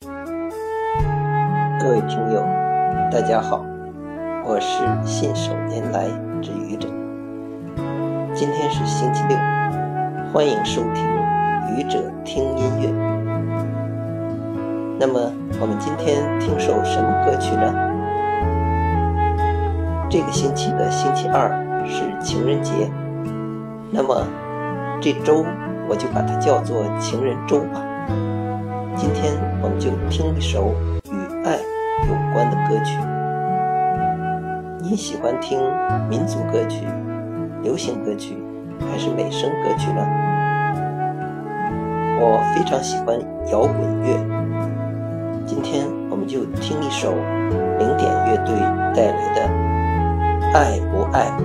[0.00, 2.42] 各位听友，
[3.12, 3.64] 大家好，
[4.44, 6.08] 我是信手拈来
[6.42, 6.88] 之愚者。
[8.34, 9.36] 今天是星期六，
[10.32, 11.06] 欢迎收听
[11.76, 12.88] 愚者听音乐。
[14.98, 17.72] 那么，我们今天听首什么歌曲呢？
[20.10, 21.50] 这个星期的星期二
[21.86, 22.90] 是情人节，
[23.90, 24.26] 那么
[25.00, 25.44] 这周
[25.88, 27.80] 我就把它叫做情人周吧。
[28.96, 30.72] 今天我们就听一首
[31.10, 31.58] 与爱
[32.06, 32.96] 有关的歌曲。
[34.80, 35.58] 你喜欢听
[36.08, 36.86] 民族歌曲、
[37.62, 38.36] 流行歌曲
[38.80, 40.06] 还是美声歌曲呢？
[42.20, 43.18] 我非常喜欢
[43.50, 44.16] 摇滚乐。
[45.44, 47.12] 今天我们就听一首
[47.78, 48.54] 零点乐队
[48.94, 49.42] 带来的
[50.54, 51.44] 《爱不爱我》。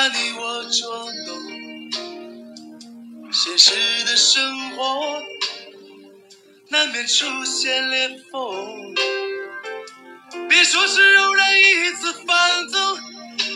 [0.00, 1.92] 把你我捉弄，
[3.30, 3.74] 现实
[4.06, 5.22] 的生活
[6.70, 8.40] 难免出现裂缝。
[10.48, 12.80] 别说是偶然一次放纵，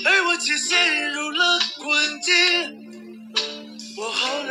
[0.04, 2.34] 而我却陷入了困境。
[3.96, 4.42] 我好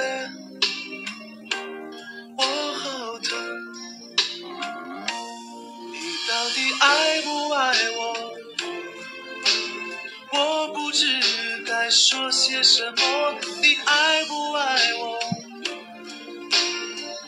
[12.14, 13.40] 说些什么。
[13.60, 15.18] 你爱不爱我？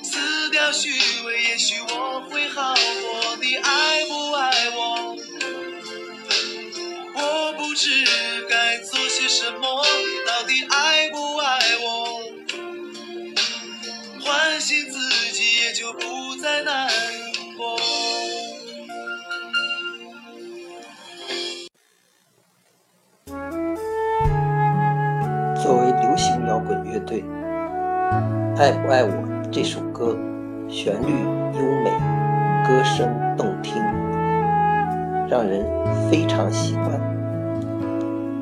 [0.03, 0.91] 撕掉虚
[1.25, 3.35] 伪，也许我会好过。
[3.41, 5.15] 你爱不爱我？
[7.15, 7.89] 我不知
[8.47, 9.83] 该做些什么。
[28.57, 29.09] 爱不爱我》
[29.51, 30.17] 这首歌，
[30.69, 31.11] 旋律
[31.59, 31.91] 优美，
[32.65, 33.05] 歌声
[33.35, 33.83] 动听，
[35.27, 35.65] 让人
[36.09, 36.89] 非常喜欢。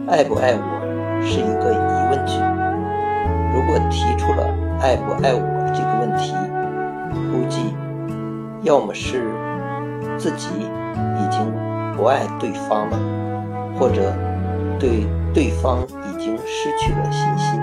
[0.08, 2.38] 爱不爱我是一个疑问句，
[3.56, 4.48] 如果提出了
[4.82, 5.42] 爱不爱我
[5.74, 6.36] 这个问题，
[7.32, 7.74] 估计
[8.62, 9.26] 要么是
[10.16, 11.52] 自己已经
[11.98, 13.00] 不爱对方了，
[13.80, 14.14] 或者
[14.80, 17.60] 对对方已经失去了信心。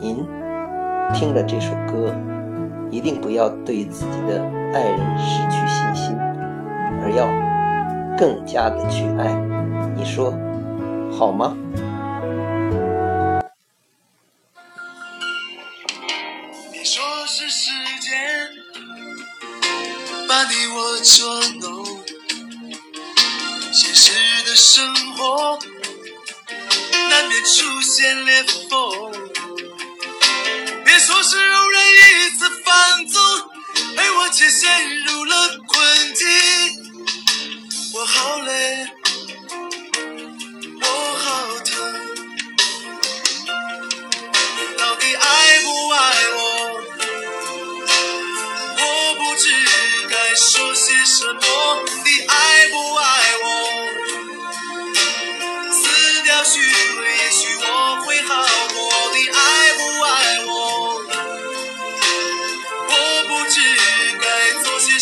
[0.00, 0.26] 您
[1.12, 2.16] 听了这首歌，
[2.90, 6.16] 一定不要对自己的爱人失去信心，
[7.02, 7.26] 而要
[8.16, 9.28] 更加的去爱。
[9.94, 10.32] 你说
[11.12, 11.54] 好吗？
[16.72, 18.48] 你说是时间
[20.26, 21.84] 把你我捉弄，
[23.70, 24.14] 现实
[24.48, 25.58] 的生活
[27.10, 29.09] 难免出现裂缝。
[31.22, 33.22] 是偶然一次放纵，
[33.98, 36.26] 而我却陷入了困境。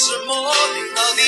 [0.08, 0.32] 什么。
[0.74, 1.27] 你到底